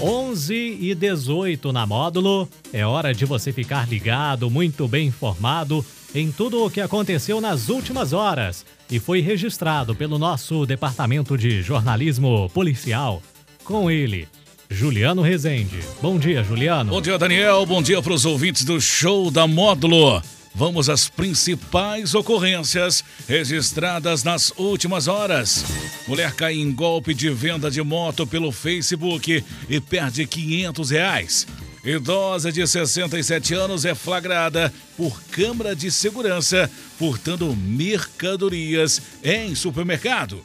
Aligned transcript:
11 0.00 0.78
e 0.80 0.94
18 0.94 1.72
na 1.72 1.84
módulo. 1.86 2.48
É 2.72 2.86
hora 2.86 3.12
de 3.12 3.24
você 3.24 3.52
ficar 3.52 3.88
ligado, 3.88 4.50
muito 4.50 4.86
bem 4.86 5.08
informado 5.08 5.84
em 6.14 6.30
tudo 6.30 6.64
o 6.64 6.70
que 6.70 6.80
aconteceu 6.80 7.40
nas 7.40 7.68
últimas 7.68 8.12
horas 8.12 8.64
e 8.90 8.98
foi 8.98 9.20
registrado 9.20 9.94
pelo 9.94 10.18
nosso 10.18 10.64
departamento 10.64 11.36
de 11.36 11.62
jornalismo 11.62 12.48
policial. 12.50 13.20
Com 13.64 13.90
ele, 13.90 14.28
Juliano 14.70 15.20
Rezende. 15.20 15.80
Bom 16.00 16.18
dia, 16.18 16.42
Juliano. 16.44 16.90
Bom 16.90 17.02
dia, 17.02 17.18
Daniel. 17.18 17.66
Bom 17.66 17.82
dia 17.82 18.00
para 18.00 18.12
os 18.12 18.24
ouvintes 18.24 18.64
do 18.64 18.80
show 18.80 19.30
da 19.30 19.46
Módulo. 19.46 20.22
Vamos 20.54 20.88
às 20.88 21.08
principais 21.08 22.14
ocorrências 22.14 23.04
registradas 23.28 24.24
nas 24.24 24.52
últimas 24.56 25.06
horas. 25.06 25.64
Mulher 26.06 26.32
cai 26.34 26.54
em 26.54 26.72
golpe 26.72 27.14
de 27.14 27.30
venda 27.30 27.70
de 27.70 27.82
moto 27.82 28.26
pelo 28.26 28.50
Facebook 28.50 29.44
e 29.68 29.80
perde 29.80 30.26
500 30.26 30.90
reais. 30.90 31.46
Idosa 31.84 32.50
de 32.50 32.66
67 32.66 33.54
anos 33.54 33.84
é 33.84 33.94
flagrada 33.94 34.72
por 34.96 35.22
câmara 35.30 35.76
de 35.76 35.90
segurança 35.90 36.70
furtando 36.98 37.54
mercadorias 37.54 39.00
em 39.22 39.54
supermercado. 39.54 40.42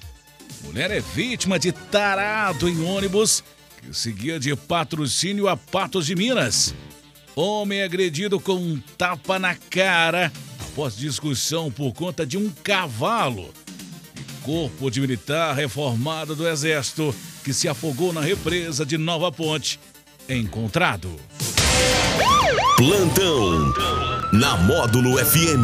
Mulher 0.63 0.91
é 0.91 1.02
vítima 1.02 1.58
de 1.58 1.72
tarado 1.72 2.70
em 2.70 2.83
ônibus 2.83 3.44
que 3.81 3.94
seguia 3.94 4.39
de 4.39 4.55
patrocínio 4.55 5.47
a 5.47 5.58
Patos 5.58 6.05
de 6.05 6.16
Minas. 6.16 6.73
Homem 7.36 7.82
agredido 7.82 8.40
com 8.40 8.54
um 8.54 8.80
tapa 8.98 9.40
na 9.40 9.55
cara 9.55 10.32
após 10.60 10.96
discussão 10.96 11.72
por 11.72 11.94
conta 11.94 12.26
de 12.26 12.38
um 12.38 12.50
cavalo. 12.64 13.50
E 14.16 14.44
corpo 14.44 14.92
de 14.92 15.02
militar 15.02 15.56
reformado 15.56 16.36
do 16.36 16.48
Exército 16.48 17.14
que 17.44 17.53
se 17.53 17.67
afogou 17.67 18.14
na 18.14 18.22
represa 18.22 18.86
de 18.86 18.98
Nova 18.98 19.31
Ponte 19.31 19.80
encontrado. 20.30 21.09
Plantão 22.78 23.73
na 24.31 24.58
Módulo 24.58 25.18
FM. 25.18 25.64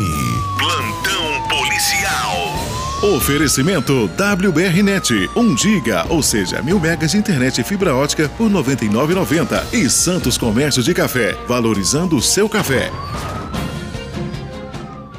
Plantão 0.57 1.47
policial. 1.47 2.78
Oferecimento 3.01 4.09
WBRnet, 4.17 5.29
1 5.33 5.57
giga, 5.57 6.05
ou 6.09 6.21
seja, 6.21 6.61
mil 6.61 6.77
megas 6.81 7.11
de 7.11 7.17
internet 7.17 7.61
e 7.61 7.63
fibra 7.63 7.95
ótica 7.95 8.27
por 8.27 8.51
99,90 8.51 9.73
e 9.73 9.89
Santos 9.89 10.37
Comércio 10.37 10.83
de 10.83 10.93
Café, 10.93 11.33
valorizando 11.47 12.17
o 12.17 12.21
seu 12.21 12.49
café. 12.49 12.91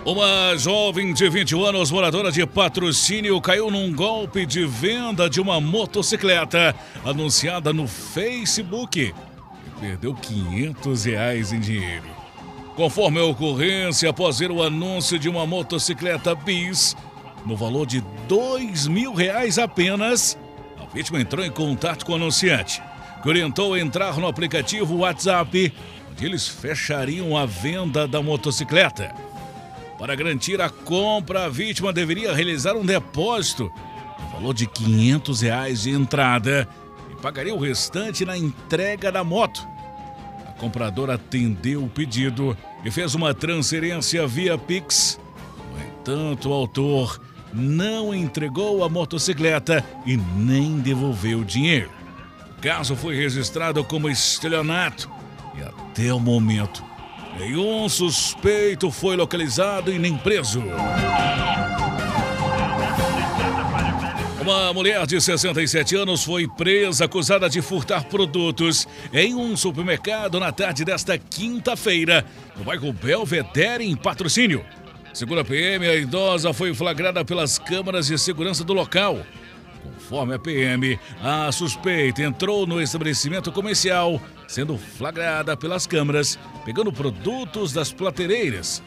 Uma 0.04 0.54
jovem 0.58 1.14
de 1.14 1.26
21 1.26 1.64
anos, 1.64 1.90
moradora 1.90 2.30
de 2.30 2.46
patrocínio, 2.46 3.40
caiu 3.40 3.70
num 3.70 3.90
golpe 3.94 4.44
de 4.44 4.66
venda 4.66 5.30
de 5.30 5.40
uma 5.40 5.58
motocicleta 5.58 6.76
anunciada 7.02 7.72
no 7.72 7.88
Facebook 7.88 9.00
e 9.00 9.14
perdeu 9.80 10.14
500 10.14 11.04
reais 11.04 11.50
em 11.50 11.58
dinheiro. 11.60 12.20
Conforme 12.76 13.20
a 13.20 13.24
ocorrência, 13.24 14.10
após 14.10 14.38
ver 14.38 14.50
o 14.50 14.62
anúncio 14.62 15.18
de 15.18 15.30
uma 15.30 15.46
motocicleta 15.46 16.34
bis, 16.34 16.94
no 17.44 17.56
valor 17.56 17.86
de 17.86 18.02
dois 18.28 18.86
mil 18.86 19.14
reais 19.14 19.58
apenas, 19.58 20.38
a 20.78 20.86
vítima 20.94 21.20
entrou 21.20 21.44
em 21.44 21.50
contato 21.50 22.04
com 22.04 22.12
o 22.12 22.16
anunciante, 22.16 22.82
que 23.22 23.28
orientou 23.28 23.74
a 23.74 23.80
entrar 23.80 24.16
no 24.18 24.26
aplicativo 24.26 24.98
WhatsApp, 24.98 25.72
onde 26.10 26.24
eles 26.24 26.46
fechariam 26.48 27.36
a 27.36 27.46
venda 27.46 28.06
da 28.06 28.22
motocicleta. 28.22 29.14
Para 29.98 30.14
garantir 30.14 30.60
a 30.60 30.70
compra, 30.70 31.44
a 31.44 31.48
vítima 31.48 31.92
deveria 31.92 32.32
realizar 32.34 32.74
um 32.74 32.84
depósito 32.84 33.70
no 34.18 34.28
valor 34.30 34.54
de 34.54 34.66
500 34.66 35.42
reais 35.42 35.82
de 35.82 35.90
entrada 35.90 36.66
e 37.10 37.20
pagaria 37.20 37.54
o 37.54 37.58
restante 37.58 38.24
na 38.24 38.36
entrega 38.36 39.12
da 39.12 39.22
moto. 39.22 39.66
A 40.48 40.52
compradora 40.52 41.14
atendeu 41.14 41.84
o 41.84 41.88
pedido 41.88 42.56
e 42.82 42.90
fez 42.90 43.14
uma 43.14 43.34
transferência 43.34 44.26
via 44.26 44.56
Pix. 44.56 45.20
No 46.00 46.12
entanto, 46.12 46.48
o 46.48 46.52
autor 46.52 47.20
não 47.52 48.14
entregou 48.14 48.82
a 48.82 48.88
motocicleta 48.88 49.84
e 50.06 50.16
nem 50.16 50.78
devolveu 50.78 51.40
o 51.40 51.44
dinheiro. 51.44 51.90
O 52.56 52.62
caso 52.62 52.96
foi 52.96 53.14
registrado 53.16 53.84
como 53.84 54.08
estelionato 54.08 55.10
e 55.58 55.62
até 55.62 56.12
o 56.12 56.18
momento 56.18 56.82
nenhum 57.38 57.88
suspeito 57.88 58.90
foi 58.90 59.14
localizado 59.14 59.92
e 59.92 59.98
nem 59.98 60.16
preso. 60.16 60.62
Uma 64.40 64.72
mulher 64.72 65.06
de 65.06 65.20
67 65.20 65.96
anos 65.96 66.24
foi 66.24 66.48
presa 66.48 67.04
acusada 67.04 67.48
de 67.48 67.60
furtar 67.60 68.04
produtos 68.04 68.88
em 69.12 69.34
um 69.34 69.54
supermercado 69.54 70.40
na 70.40 70.50
tarde 70.50 70.82
desta 70.82 71.18
quinta-feira, 71.18 72.24
no 72.56 72.64
bairro 72.64 72.90
Belvedere, 72.90 73.84
em 73.84 73.94
patrocínio. 73.94 74.64
Segundo 75.12 75.40
a 75.40 75.44
PM, 75.44 75.86
a 75.86 75.96
idosa 75.96 76.52
foi 76.52 76.72
flagrada 76.72 77.24
pelas 77.24 77.58
câmaras 77.58 78.06
de 78.06 78.16
segurança 78.16 78.62
do 78.62 78.72
local. 78.72 79.18
Conforme 79.82 80.34
a 80.34 80.38
PM, 80.38 80.98
a 81.22 81.50
suspeita 81.50 82.22
entrou 82.22 82.66
no 82.66 82.80
estabelecimento 82.80 83.50
comercial, 83.50 84.20
sendo 84.46 84.78
flagrada 84.78 85.56
pelas 85.56 85.86
câmaras, 85.86 86.38
pegando 86.64 86.92
produtos 86.92 87.72
das 87.72 87.92
plateireiras. 87.92 88.82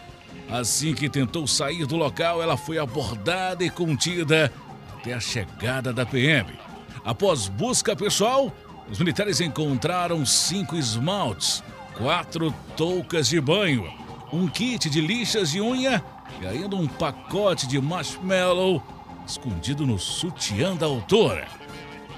Assim 0.50 0.94
que 0.94 1.10
tentou 1.10 1.46
sair 1.46 1.86
do 1.86 1.98
local, 1.98 2.42
ela 2.42 2.56
foi 2.56 2.78
abordada 2.78 3.64
e 3.64 3.70
contida 3.70 4.52
até 4.96 5.14
a 5.14 5.20
chegada 5.20 5.92
da 5.92 6.06
PM. 6.06 6.54
Após 7.04 7.50
busca 7.50 7.96
pessoal, 7.96 8.56
os 8.90 9.00
militares 9.00 9.42
encontraram 9.42 10.26
cinco 10.26 10.78
esmaltes, 10.78 11.62
quatro 11.98 12.54
toucas 12.78 13.28
de 13.28 13.42
banho, 13.42 13.92
um 14.32 14.48
kit 14.48 14.90
de 14.90 15.02
lixas 15.02 15.52
de 15.52 15.62
unha 15.62 16.04
e 16.42 16.48
ainda 16.48 16.76
um 16.76 16.88
pacote 16.88 17.68
de 17.68 17.80
marshmallow 17.80 18.82
escondido 19.26 19.86
no 19.86 19.98
sutiã 19.98 20.76
da 20.76 20.86
autora. 20.86 21.48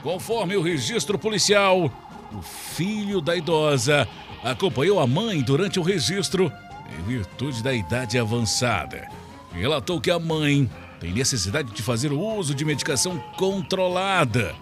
Conforme 0.02 0.56
o 0.56 0.62
registro 0.62 1.18
policial, 1.18 1.92
o 2.32 2.42
filho 2.42 3.22
da 3.22 3.36
idosa 3.36 4.08
acompanhou 4.44 5.00
a 5.00 5.08
mãe 5.08 5.42
durante 5.42 5.80
o 5.80 5.84
registro 5.84 6.52
em 6.98 7.04
virtude 7.04 7.64
da 7.64 7.74
idade 7.74 8.18
avançada. 8.18 9.08
Relatou 9.52 10.00
que 10.00 10.12
a 10.12 10.20
mãe 10.20 10.70
tem 11.00 11.14
necessidade 11.14 11.72
de 11.72 11.82
fazer 11.82 12.12
o 12.12 12.20
uso 12.20 12.54
de 12.54 12.66
medicação 12.66 13.18
controlada, 13.38 14.56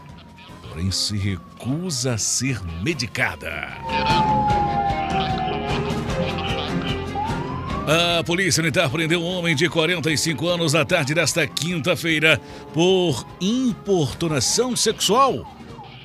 porém 0.67 0.91
se 0.91 1.17
recusa 1.17 2.13
a 2.13 2.17
ser 2.17 2.61
medicada. 2.81 3.69
A 7.85 8.23
Polícia 8.23 8.63
Militar 8.63 8.89
prendeu 8.89 9.21
um 9.21 9.25
homem 9.25 9.53
de 9.53 9.67
45 9.67 10.47
anos 10.47 10.71
na 10.71 10.85
tarde 10.85 11.13
desta 11.13 11.45
quinta-feira 11.45 12.39
por 12.73 13.27
importunação 13.41 14.73
sexual. 14.73 15.45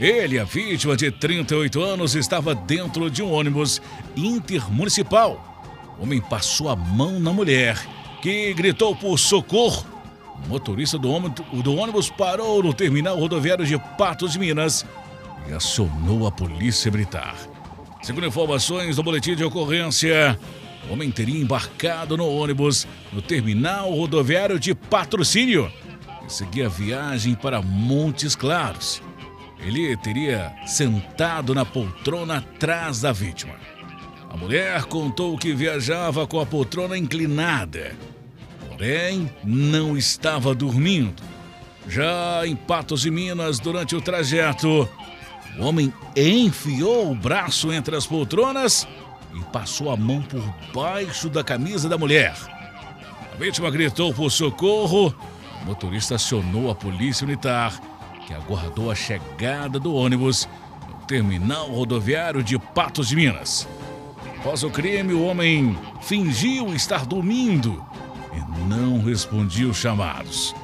Ele, 0.00 0.40
a 0.40 0.44
vítima 0.44 0.96
de 0.96 1.12
38 1.12 1.80
anos, 1.80 2.16
estava 2.16 2.52
dentro 2.52 3.08
de 3.08 3.22
um 3.22 3.30
ônibus 3.30 3.80
intermunicipal. 4.16 5.62
O 6.00 6.02
homem 6.02 6.20
passou 6.20 6.68
a 6.68 6.74
mão 6.74 7.20
na 7.20 7.32
mulher, 7.32 7.78
que 8.20 8.52
gritou 8.54 8.96
por 8.96 9.16
socorro. 9.16 9.86
O 10.44 10.48
motorista 10.48 10.98
do 10.98 11.12
ônibus 11.76 12.10
parou 12.10 12.60
no 12.60 12.74
terminal 12.74 13.16
rodoviário 13.16 13.64
de 13.64 13.78
Patos 13.96 14.32
de 14.32 14.40
Minas 14.40 14.84
e 15.48 15.52
acionou 15.52 16.26
a 16.26 16.32
polícia 16.32 16.90
militar. 16.90 17.36
Segundo 18.02 18.26
informações 18.26 18.96
do 18.96 19.02
boletim 19.02 19.36
de 19.36 19.44
ocorrência, 19.44 20.38
o 20.86 20.92
homem 20.92 21.10
teria 21.10 21.40
embarcado 21.40 22.16
no 22.16 22.28
ônibus 22.28 22.86
no 23.12 23.20
terminal 23.20 23.92
rodoviário 23.92 24.58
de 24.58 24.74
patrocínio 24.74 25.70
e 26.26 26.32
seguia 26.32 26.66
a 26.66 26.70
viagem 26.70 27.34
para 27.34 27.62
Montes 27.62 28.36
Claros. 28.36 29.02
Ele 29.60 29.96
teria 29.96 30.54
sentado 30.66 31.54
na 31.54 31.64
poltrona 31.64 32.38
atrás 32.38 33.00
da 33.00 33.12
vítima. 33.12 33.54
A 34.30 34.36
mulher 34.36 34.84
contou 34.84 35.36
que 35.36 35.52
viajava 35.52 36.26
com 36.26 36.38
a 36.38 36.46
poltrona 36.46 36.96
inclinada, 36.96 37.96
porém 38.68 39.30
não 39.42 39.96
estava 39.96 40.54
dormindo. 40.54 41.22
Já 41.88 42.46
em 42.46 42.54
Patos 42.54 43.00
de 43.00 43.10
Minas, 43.10 43.58
durante 43.58 43.96
o 43.96 44.00
trajeto, 44.00 44.88
o 45.58 45.64
homem 45.64 45.92
enfiou 46.14 47.10
o 47.10 47.14
braço 47.14 47.72
entre 47.72 47.96
as 47.96 48.06
poltronas 48.06 48.86
e 49.34 49.40
passou 49.52 49.90
a 49.90 49.96
mão 49.96 50.22
por 50.22 50.42
baixo 50.72 51.28
da 51.28 51.44
camisa 51.44 51.88
da 51.88 51.98
mulher. 51.98 52.34
A 53.32 53.36
vítima 53.36 53.70
gritou 53.70 54.12
por 54.12 54.30
socorro. 54.30 55.14
O 55.62 55.66
motorista 55.66 56.14
acionou 56.14 56.70
a 56.70 56.74
polícia 56.74 57.26
militar, 57.26 57.78
que 58.26 58.32
aguardou 58.32 58.90
a 58.90 58.94
chegada 58.94 59.78
do 59.78 59.94
ônibus 59.94 60.48
no 60.88 61.06
terminal 61.06 61.70
rodoviário 61.70 62.42
de 62.42 62.58
Patos 62.58 63.08
de 63.08 63.16
Minas. 63.16 63.68
Após 64.38 64.62
o 64.62 64.70
crime, 64.70 65.12
o 65.12 65.24
homem 65.24 65.76
fingiu 66.00 66.74
estar 66.74 67.04
dormindo 67.04 67.84
e 68.32 68.68
não 68.68 69.02
respondia 69.02 69.68
os 69.68 69.76
chamados. 69.76 70.54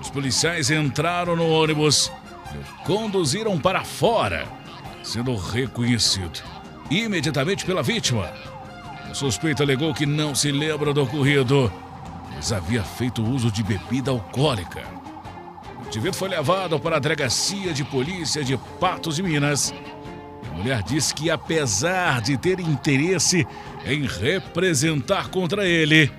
Os 0.00 0.08
policiais 0.08 0.70
entraram 0.70 1.36
no 1.36 1.48
ônibus 1.48 2.10
e 2.54 2.56
o 2.56 2.84
conduziram 2.84 3.58
para 3.58 3.84
fora 3.84 4.58
sendo 5.08 5.34
reconhecido 5.36 6.42
imediatamente 6.90 7.64
pela 7.64 7.82
vítima. 7.82 8.32
O 9.10 9.14
suspeito 9.14 9.62
alegou 9.62 9.94
que 9.94 10.06
não 10.06 10.34
se 10.34 10.52
lembra 10.52 10.92
do 10.92 11.02
ocorrido, 11.02 11.72
mas 12.34 12.52
havia 12.52 12.82
feito 12.82 13.22
uso 13.22 13.50
de 13.50 13.62
bebida 13.62 14.10
alcoólica. 14.10 14.82
O 15.82 15.86
indivíduo 15.86 16.14
foi 16.14 16.28
levado 16.28 16.78
para 16.78 16.96
a 16.96 17.00
delegacia 17.00 17.72
de 17.72 17.84
polícia 17.84 18.44
de 18.44 18.56
Patos 18.78 19.16
de 19.16 19.22
Minas. 19.22 19.72
A 20.50 20.56
mulher 20.56 20.82
disse 20.82 21.14
que, 21.14 21.30
apesar 21.30 22.20
de 22.20 22.36
ter 22.36 22.60
interesse 22.60 23.46
em 23.86 24.06
representar 24.06 25.28
contra 25.28 25.66
ele, 25.66 26.10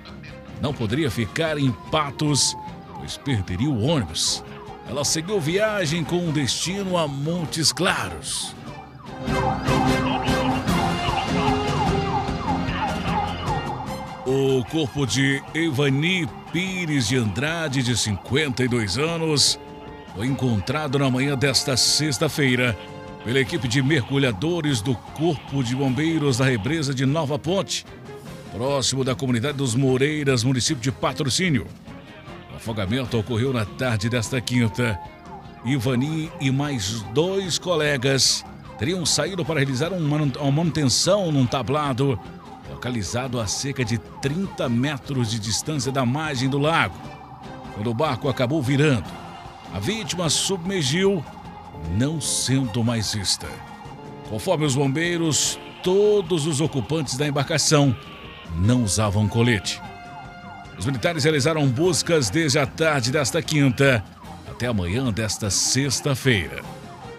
não 0.60 0.74
poderia 0.74 1.10
ficar 1.10 1.58
em 1.58 1.70
Patos, 1.90 2.56
pois 2.96 3.16
perderia 3.16 3.70
o 3.70 3.82
ônibus. 3.82 4.44
Ela 4.88 5.04
seguiu 5.04 5.40
viagem 5.40 6.02
com 6.02 6.32
destino 6.32 6.96
a 6.96 7.06
Montes 7.06 7.72
Claros. 7.72 8.54
O 14.32 14.64
corpo 14.66 15.04
de 15.04 15.42
Evani 15.52 16.24
Pires 16.52 17.08
de 17.08 17.16
Andrade, 17.16 17.82
de 17.82 17.96
52 17.96 18.96
anos, 18.96 19.58
foi 20.14 20.24
encontrado 20.28 21.00
na 21.00 21.10
manhã 21.10 21.36
desta 21.36 21.76
sexta-feira 21.76 22.78
pela 23.24 23.40
equipe 23.40 23.66
de 23.66 23.82
mergulhadores 23.82 24.80
do 24.80 24.94
Corpo 24.94 25.64
de 25.64 25.74
Bombeiros 25.74 26.38
da 26.38 26.44
Represa 26.44 26.94
de 26.94 27.04
Nova 27.04 27.40
Ponte, 27.40 27.84
próximo 28.52 29.02
da 29.02 29.16
comunidade 29.16 29.58
dos 29.58 29.74
Moreiras, 29.74 30.44
município 30.44 30.80
de 30.80 30.92
Patrocínio. 30.92 31.66
O 32.52 32.56
afogamento 32.56 33.18
ocorreu 33.18 33.52
na 33.52 33.64
tarde 33.64 34.08
desta 34.08 34.40
quinta. 34.40 34.96
Ivani 35.64 36.30
e 36.40 36.52
mais 36.52 37.02
dois 37.12 37.58
colegas 37.58 38.44
teriam 38.78 39.04
saído 39.04 39.44
para 39.44 39.58
realizar 39.58 39.92
uma 39.92 40.52
manutenção 40.52 41.32
num 41.32 41.46
tablado 41.46 42.16
localizado 42.70 43.40
a 43.40 43.46
cerca 43.46 43.84
de 43.84 43.98
30 43.98 44.68
metros 44.68 45.30
de 45.30 45.38
distância 45.38 45.90
da 45.90 46.06
margem 46.06 46.48
do 46.48 46.58
lago, 46.58 46.94
quando 47.74 47.90
o 47.90 47.94
barco 47.94 48.28
acabou 48.28 48.62
virando. 48.62 49.10
A 49.74 49.78
vítima 49.78 50.30
submergiu, 50.30 51.24
não 51.96 52.20
sendo 52.20 52.82
mais 52.82 53.14
vista. 53.14 53.46
Conforme 54.28 54.64
os 54.64 54.74
bombeiros, 54.74 55.58
todos 55.82 56.46
os 56.46 56.60
ocupantes 56.60 57.16
da 57.16 57.26
embarcação 57.26 57.96
não 58.56 58.84
usavam 58.84 59.28
colete. 59.28 59.80
Os 60.78 60.86
militares 60.86 61.24
realizaram 61.24 61.66
buscas 61.66 62.30
desde 62.30 62.58
a 62.58 62.66
tarde 62.66 63.12
desta 63.12 63.42
quinta 63.42 64.02
até 64.48 64.66
a 64.66 64.72
manhã 64.72 65.12
desta 65.12 65.50
sexta-feira, 65.50 66.62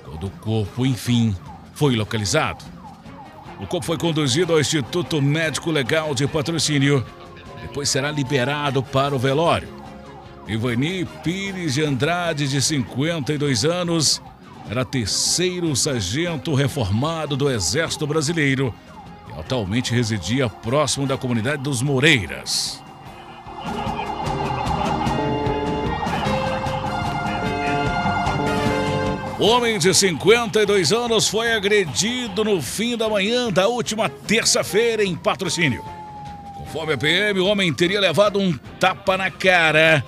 quando 0.03 0.27
o 0.27 0.29
corpo, 0.29 0.85
enfim, 0.85 1.35
foi 1.73 1.95
localizado. 1.95 2.63
O 3.61 3.67
corpo 3.67 3.85
foi 3.85 3.97
conduzido 3.97 4.53
ao 4.53 4.59
Instituto 4.59 5.21
Médico 5.21 5.69
Legal 5.69 6.15
de 6.15 6.25
Patrocínio. 6.25 7.05
Depois 7.61 7.87
será 7.89 8.09
liberado 8.09 8.81
para 8.81 9.15
o 9.15 9.19
velório. 9.19 9.69
Ivani 10.47 11.05
Pires 11.23 11.75
de 11.75 11.85
Andrade, 11.85 12.47
de 12.47 12.59
52 12.59 13.63
anos, 13.63 14.19
era 14.67 14.83
terceiro 14.83 15.75
sargento 15.75 16.55
reformado 16.55 17.37
do 17.37 17.51
Exército 17.51 18.07
Brasileiro 18.07 18.73
e 19.29 19.39
atualmente 19.39 19.93
residia 19.93 20.49
próximo 20.49 21.05
da 21.05 21.15
comunidade 21.15 21.61
dos 21.61 21.83
Moreiras. 21.83 22.81
Homem 29.41 29.79
de 29.79 29.91
52 29.91 30.93
anos 30.93 31.27
foi 31.27 31.51
agredido 31.51 32.43
no 32.43 32.61
fim 32.61 32.95
da 32.95 33.09
manhã 33.09 33.51
da 33.51 33.67
última 33.67 34.07
terça-feira 34.07 35.03
em 35.03 35.15
patrocínio. 35.15 35.83
Conforme 36.53 36.93
a 36.93 36.97
PM, 36.97 37.39
o 37.39 37.47
homem 37.47 37.73
teria 37.73 37.99
levado 37.99 38.37
um 38.37 38.55
tapa 38.79 39.17
na 39.17 39.31
cara 39.31 40.05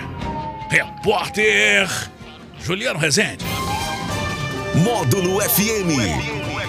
Repórter 0.70 1.90
Juliano 2.60 3.00
Rezende. 3.00 3.44
Módulo 4.76 5.42
FM. 5.42 6.37